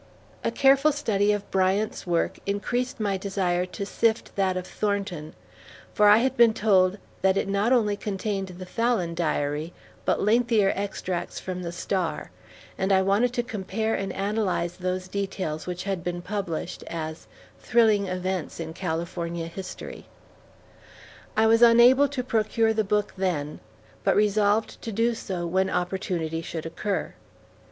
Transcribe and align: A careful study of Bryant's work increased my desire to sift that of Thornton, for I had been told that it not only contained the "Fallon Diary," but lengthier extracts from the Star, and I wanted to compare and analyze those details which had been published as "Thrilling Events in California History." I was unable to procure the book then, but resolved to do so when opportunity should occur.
A 0.43 0.49
careful 0.49 0.91
study 0.91 1.31
of 1.31 1.47
Bryant's 1.51 2.07
work 2.07 2.39
increased 2.47 2.99
my 2.99 3.17
desire 3.17 3.67
to 3.67 3.85
sift 3.85 4.35
that 4.35 4.57
of 4.57 4.65
Thornton, 4.65 5.35
for 5.93 6.07
I 6.07 6.17
had 6.17 6.35
been 6.35 6.55
told 6.55 6.97
that 7.21 7.37
it 7.37 7.47
not 7.47 7.71
only 7.71 7.95
contained 7.95 8.47
the 8.47 8.65
"Fallon 8.65 9.13
Diary," 9.13 9.73
but 10.03 10.19
lengthier 10.19 10.73
extracts 10.75 11.39
from 11.39 11.61
the 11.61 11.71
Star, 11.71 12.31
and 12.79 12.91
I 12.91 13.03
wanted 13.03 13.31
to 13.33 13.43
compare 13.43 13.93
and 13.93 14.11
analyze 14.13 14.77
those 14.77 15.07
details 15.07 15.67
which 15.67 15.83
had 15.83 16.03
been 16.03 16.23
published 16.23 16.83
as 16.87 17.27
"Thrilling 17.59 18.07
Events 18.07 18.59
in 18.59 18.73
California 18.73 19.45
History." 19.45 20.07
I 21.37 21.45
was 21.45 21.61
unable 21.61 22.07
to 22.07 22.23
procure 22.23 22.73
the 22.73 22.83
book 22.83 23.13
then, 23.17 23.59
but 24.03 24.15
resolved 24.15 24.81
to 24.81 24.91
do 24.91 25.13
so 25.13 25.45
when 25.45 25.69
opportunity 25.69 26.41
should 26.41 26.65
occur. 26.65 27.13